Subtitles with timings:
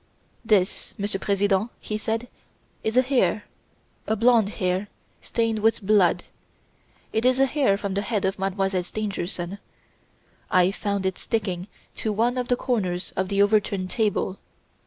[0.43, 2.27] "This, Monsieur President," he said,
[2.83, 3.43] "is a hair
[4.07, 4.87] a blond hair
[5.21, 6.23] stained with blood;
[7.13, 9.59] it is a hair from the head of Mademoiselle Stangerson.
[10.49, 11.67] I found it sticking
[11.97, 14.39] to one of the corners of the overturned table.